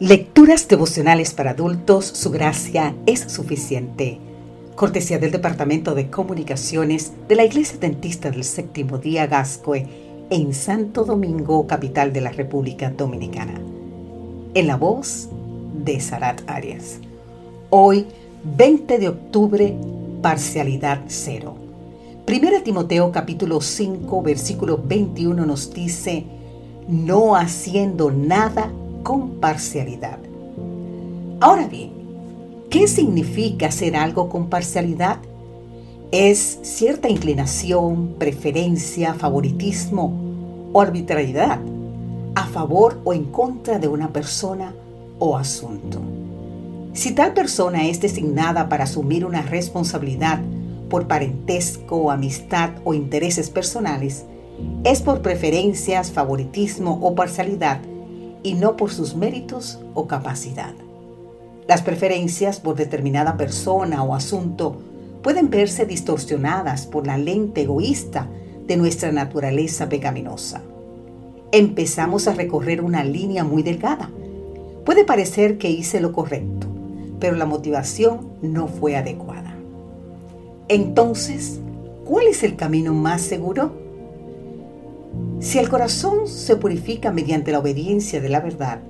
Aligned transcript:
Lecturas 0.00 0.66
devocionales 0.66 1.34
para 1.34 1.50
adultos, 1.50 2.06
su 2.06 2.30
gracia 2.30 2.94
es 3.04 3.20
suficiente. 3.20 4.18
Cortesía 4.74 5.18
del 5.18 5.30
Departamento 5.30 5.94
de 5.94 6.08
Comunicaciones 6.08 7.12
de 7.28 7.36
la 7.36 7.44
Iglesia 7.44 7.76
Dentista 7.78 8.30
del 8.30 8.44
Séptimo 8.44 8.96
Día 8.96 9.26
Gascue 9.26 9.86
en 10.30 10.54
Santo 10.54 11.04
Domingo, 11.04 11.66
capital 11.66 12.14
de 12.14 12.22
la 12.22 12.32
República 12.32 12.88
Dominicana. 12.88 13.60
En 14.54 14.66
la 14.66 14.76
voz 14.76 15.28
de 15.84 16.00
Sarat 16.00 16.48
Arias. 16.48 16.98
Hoy, 17.68 18.06
20 18.56 18.96
de 18.96 19.08
octubre, 19.10 19.76
parcialidad 20.22 21.02
cero. 21.08 21.56
Primera 22.24 22.62
Timoteo 22.62 23.12
capítulo 23.12 23.60
5, 23.60 24.22
versículo 24.22 24.80
21 24.82 25.44
nos 25.44 25.74
dice, 25.74 26.24
no 26.88 27.36
haciendo 27.36 28.10
nada 28.10 28.72
con 29.02 29.40
parcialidad. 29.40 30.18
Ahora 31.40 31.66
bien, 31.66 31.90
¿qué 32.70 32.86
significa 32.86 33.66
hacer 33.66 33.96
algo 33.96 34.28
con 34.28 34.48
parcialidad? 34.48 35.18
¿Es 36.10 36.58
cierta 36.62 37.08
inclinación, 37.08 38.14
preferencia, 38.18 39.14
favoritismo 39.14 40.12
o 40.72 40.80
arbitrariedad 40.80 41.60
a 42.34 42.46
favor 42.46 43.00
o 43.04 43.12
en 43.12 43.24
contra 43.26 43.78
de 43.78 43.88
una 43.88 44.12
persona 44.12 44.74
o 45.18 45.36
asunto? 45.36 46.00
Si 46.92 47.12
tal 47.14 47.32
persona 47.32 47.86
es 47.86 48.00
designada 48.00 48.68
para 48.68 48.84
asumir 48.84 49.24
una 49.24 49.42
responsabilidad 49.42 50.40
por 50.88 51.06
parentesco, 51.06 52.10
amistad 52.10 52.70
o 52.84 52.94
intereses 52.94 53.48
personales, 53.48 54.24
es 54.84 55.00
por 55.00 55.22
preferencias, 55.22 56.10
favoritismo 56.10 56.98
o 57.00 57.14
parcialidad 57.14 57.80
y 58.42 58.54
no 58.54 58.76
por 58.76 58.90
sus 58.90 59.14
méritos 59.14 59.78
o 59.94 60.06
capacidad. 60.06 60.74
Las 61.68 61.82
preferencias 61.82 62.60
por 62.60 62.74
determinada 62.74 63.36
persona 63.36 64.02
o 64.02 64.14
asunto 64.14 64.80
pueden 65.22 65.50
verse 65.50 65.86
distorsionadas 65.86 66.86
por 66.86 67.06
la 67.06 67.18
lente 67.18 67.62
egoísta 67.62 68.28
de 68.66 68.76
nuestra 68.76 69.12
naturaleza 69.12 69.88
pecaminosa. 69.88 70.62
Empezamos 71.52 72.28
a 72.28 72.32
recorrer 72.32 72.80
una 72.80 73.04
línea 73.04 73.44
muy 73.44 73.62
delgada. 73.62 74.10
Puede 74.84 75.04
parecer 75.04 75.58
que 75.58 75.70
hice 75.70 76.00
lo 76.00 76.12
correcto, 76.12 76.66
pero 77.18 77.36
la 77.36 77.46
motivación 77.46 78.30
no 78.42 78.68
fue 78.68 78.96
adecuada. 78.96 79.54
Entonces, 80.68 81.60
¿cuál 82.04 82.28
es 82.28 82.42
el 82.44 82.56
camino 82.56 82.94
más 82.94 83.22
seguro? 83.22 83.79
Si 85.40 85.58
el 85.58 85.68
corazón 85.68 86.28
se 86.28 86.56
purifica 86.56 87.12
mediante 87.12 87.52
la 87.52 87.60
obediencia 87.60 88.20
de 88.20 88.28
la 88.28 88.40
verdad, 88.40 88.80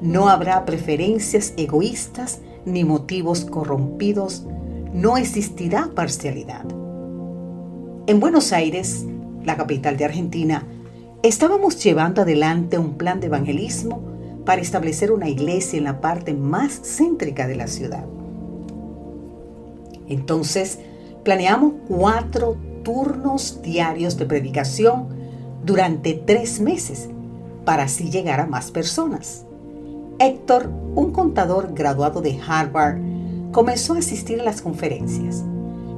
no 0.00 0.28
habrá 0.28 0.64
preferencias 0.64 1.52
egoístas 1.56 2.40
ni 2.64 2.84
motivos 2.84 3.44
corrompidos, 3.44 4.46
no 4.94 5.16
existirá 5.16 5.90
parcialidad. 5.94 6.64
En 8.06 8.18
Buenos 8.18 8.52
Aires, 8.52 9.04
la 9.44 9.56
capital 9.56 9.96
de 9.96 10.06
Argentina, 10.06 10.66
estábamos 11.22 11.82
llevando 11.82 12.22
adelante 12.22 12.78
un 12.78 12.94
plan 12.94 13.20
de 13.20 13.26
evangelismo 13.26 14.02
para 14.46 14.62
establecer 14.62 15.12
una 15.12 15.28
iglesia 15.28 15.76
en 15.78 15.84
la 15.84 16.00
parte 16.00 16.32
más 16.34 16.80
céntrica 16.82 17.46
de 17.46 17.56
la 17.56 17.66
ciudad. 17.66 18.06
Entonces, 20.08 20.78
planeamos 21.24 21.74
cuatro 21.86 22.56
turnos 22.82 23.60
diarios 23.62 24.16
de 24.16 24.26
predicación 24.26 25.19
durante 25.64 26.14
tres 26.14 26.60
meses 26.60 27.08
para 27.64 27.84
así 27.84 28.10
llegar 28.10 28.40
a 28.40 28.46
más 28.46 28.70
personas. 28.70 29.44
Héctor, 30.18 30.70
un 30.94 31.12
contador 31.12 31.72
graduado 31.74 32.20
de 32.20 32.38
Harvard, 32.46 32.98
comenzó 33.52 33.94
a 33.94 33.98
asistir 33.98 34.40
a 34.40 34.44
las 34.44 34.62
conferencias. 34.62 35.44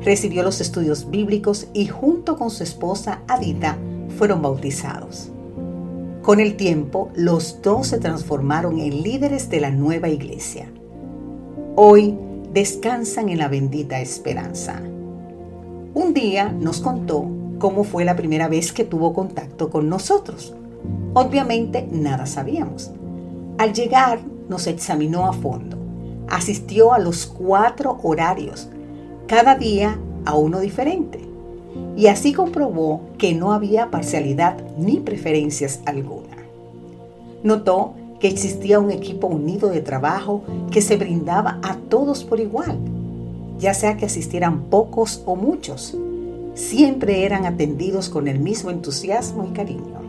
Recibió 0.01 0.43
los 0.43 0.61
estudios 0.61 1.11
bíblicos 1.11 1.69
y 1.73 1.87
junto 1.87 2.37
con 2.37 2.51
su 2.51 2.63
esposa 2.63 3.21
Adita 3.29 3.79
fueron 4.17 4.43
bautizados. 4.43 5.31
Con 6.23 6.39
el 6.39 6.57
tiempo, 6.57 7.11
los 7.15 7.63
dos 7.63 7.89
se 7.89 7.99
transformaron 7.99 8.79
en 8.79 9.03
líderes 9.03 9.51
de 9.51 9.61
la 9.61 9.71
nueva 9.71 10.09
iglesia. 10.09 10.69
Hoy 11.75 12.17
descansan 12.53 13.29
en 13.29 13.39
la 13.39 13.49
bendita 13.49 14.01
esperanza. 14.01 14.81
Un 15.95 16.15
día 16.15 16.53
nos 16.53 16.81
contó 16.81 17.29
cómo 17.63 17.85
fue 17.85 18.05
la 18.05 18.17
primera 18.17 18.49
vez 18.49 18.73
que 18.73 18.83
tuvo 18.83 19.13
contacto 19.13 19.71
con 19.71 19.89
nosotros. 19.89 20.53
Obviamente 21.15 21.87
nada 21.93 22.27
sabíamos. 22.27 22.91
Al 23.57 23.73
llegar 23.73 24.19
nos 24.49 24.67
examinó 24.67 25.27
a 25.27 25.33
fondo. 25.33 25.77
Asistió 26.29 26.93
a 26.93 26.99
los 26.99 27.25
cuatro 27.25 28.01
horarios, 28.03 28.69
cada 29.29 29.55
día 29.55 29.97
a 30.25 30.35
uno 30.35 30.59
diferente. 30.59 31.21
Y 31.97 32.09
así 32.09 32.33
comprobó 32.33 33.03
que 33.17 33.33
no 33.33 33.53
había 33.53 33.93
parcialidad 33.93 34.57
ni 34.77 34.99
preferencias 34.99 35.83
alguna. 35.87 36.37
Notó 37.45 37.93
que 38.19 38.27
existía 38.27 38.81
un 38.81 38.91
equipo 38.91 39.29
unido 39.29 39.69
de 39.69 39.83
trabajo 39.83 40.43
que 40.73 40.83
se 40.83 40.97
brindaba 40.97 41.61
a 41.63 41.77
todos 41.77 42.25
por 42.25 42.41
igual, 42.41 42.77
ya 43.61 43.73
sea 43.73 43.97
que 43.97 44.07
asistieran 44.07 44.63
pocos 44.63 45.23
o 45.27 45.37
muchos 45.37 45.97
siempre 46.55 47.25
eran 47.25 47.47
atendidos 47.47 48.09
con 48.09 48.29
el 48.29 48.39
mismo 48.39 48.71
entusiasmo 48.71 49.47
y 49.49 49.53
cariño. 49.53 50.01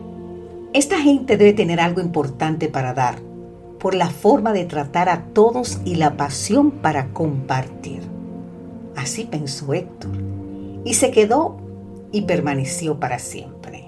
Esta 0.72 0.98
gente 0.98 1.36
debe 1.36 1.52
tener 1.52 1.80
algo 1.80 2.00
importante 2.00 2.68
para 2.68 2.94
dar, 2.94 3.20
por 3.78 3.94
la 3.94 4.10
forma 4.10 4.52
de 4.52 4.64
tratar 4.64 5.08
a 5.08 5.26
todos 5.26 5.80
y 5.84 5.96
la 5.96 6.16
pasión 6.16 6.70
para 6.70 7.12
compartir. 7.12 8.02
Así 8.96 9.24
pensó 9.24 9.72
Héctor, 9.74 10.12
y 10.84 10.94
se 10.94 11.10
quedó 11.10 11.56
y 12.12 12.22
permaneció 12.22 12.98
para 12.98 13.18
siempre. 13.18 13.84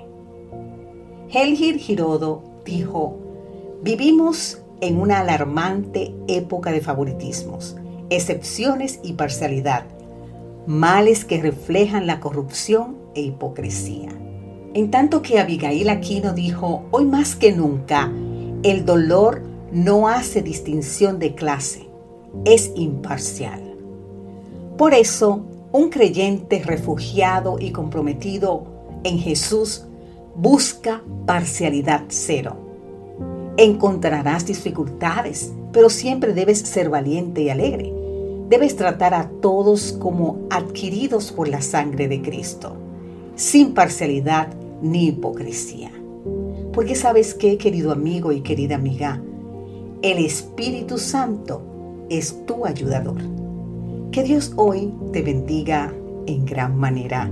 Helgir 1.28 1.78
Girodo 1.78 2.42
dijo, 2.64 3.18
vivimos 3.82 4.62
en 4.80 5.00
una 5.00 5.20
alarmante 5.20 6.14
época 6.28 6.70
de 6.70 6.80
favoritismos, 6.80 7.76
excepciones 8.10 9.00
y 9.02 9.14
parcialidad 9.14 9.86
males 10.66 11.24
que 11.24 11.40
reflejan 11.40 12.06
la 12.06 12.20
corrupción 12.20 12.96
e 13.14 13.22
hipocresía. 13.22 14.08
En 14.74 14.90
tanto 14.90 15.22
que 15.22 15.38
Abigail 15.38 15.88
Aquino 15.88 16.32
dijo, 16.32 16.84
hoy 16.90 17.06
más 17.06 17.36
que 17.36 17.52
nunca, 17.52 18.12
el 18.62 18.84
dolor 18.84 19.42
no 19.72 20.08
hace 20.08 20.42
distinción 20.42 21.18
de 21.18 21.34
clase, 21.34 21.88
es 22.44 22.72
imparcial. 22.74 23.62
Por 24.76 24.92
eso, 24.92 25.46
un 25.72 25.88
creyente 25.88 26.62
refugiado 26.62 27.58
y 27.58 27.70
comprometido 27.70 28.66
en 29.04 29.18
Jesús 29.18 29.84
busca 30.34 31.02
parcialidad 31.24 32.04
cero. 32.08 32.56
Encontrarás 33.56 34.44
dificultades, 34.44 35.52
pero 35.72 35.88
siempre 35.88 36.34
debes 36.34 36.58
ser 36.58 36.90
valiente 36.90 37.42
y 37.42 37.48
alegre 37.48 37.95
debes 38.48 38.76
tratar 38.76 39.14
a 39.14 39.28
todos 39.28 39.92
como 39.92 40.46
adquiridos 40.50 41.32
por 41.32 41.48
la 41.48 41.60
sangre 41.60 42.08
de 42.08 42.22
Cristo, 42.22 42.76
sin 43.34 43.74
parcialidad 43.74 44.48
ni 44.82 45.08
hipocresía. 45.08 45.90
Porque 46.72 46.94
sabes 46.94 47.34
qué, 47.34 47.58
querido 47.58 47.92
amigo 47.92 48.32
y 48.32 48.40
querida 48.42 48.74
amiga, 48.74 49.22
el 50.02 50.18
Espíritu 50.18 50.98
Santo 50.98 51.62
es 52.10 52.44
tu 52.46 52.66
ayudador. 52.66 53.20
Que 54.10 54.22
Dios 54.22 54.52
hoy 54.56 54.92
te 55.12 55.22
bendiga 55.22 55.92
en 56.26 56.44
gran 56.44 56.76
manera. 56.76 57.30